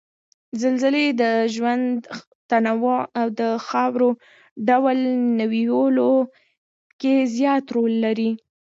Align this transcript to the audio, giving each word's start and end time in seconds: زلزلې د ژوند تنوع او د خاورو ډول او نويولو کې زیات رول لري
زلزلې 0.61 1.05
د 1.21 1.23
ژوند 1.53 1.85
تنوع 2.49 2.99
او 3.19 3.27
د 3.39 3.41
خاورو 3.67 4.09
ډول 4.67 4.99
او 5.09 5.19
نويولو 5.39 6.11
کې 7.01 7.13
زیات 7.35 7.65
رول 7.75 7.93
لري 8.05 8.31